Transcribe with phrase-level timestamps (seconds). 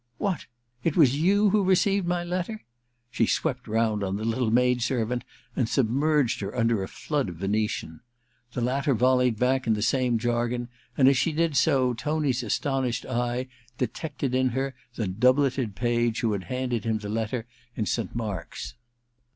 [0.13, 0.47] * What!
[0.83, 2.63] It was you who received my letter?
[2.87, 5.23] * She swept round on the litde maid servant
[5.55, 7.99] and submerged her under a flood of Venetian.
[8.53, 13.05] The latter volleyed back in the same jargon, and as she did so, Tony's astonished
[13.05, 13.45] eye
[13.77, 17.45] detected in her the doubleted page who had handed him the letter
[17.75, 18.73] in Saint Mark's.